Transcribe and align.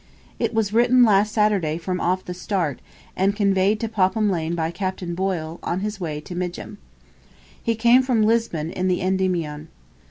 It 0.39 0.51
was 0.55 0.73
written 0.73 1.03
last 1.03 1.31
Saturday 1.31 1.77
from 1.77 2.01
off 2.01 2.25
the 2.25 2.33
Start, 2.33 2.79
and 3.15 3.35
conveyed 3.35 3.79
to 3.81 3.87
Popham 3.87 4.31
Lane 4.31 4.55
by 4.55 4.71
Captain 4.71 5.13
Boyle, 5.13 5.59
on 5.61 5.81
his 5.81 5.99
way 5.99 6.19
to 6.21 6.33
Midgham. 6.33 6.79
He 7.61 7.75
came 7.75 8.01
from 8.01 8.23
Lisbon 8.23 8.71
in 8.71 8.87
the 8.87 8.99
"Endymion." 8.99 9.67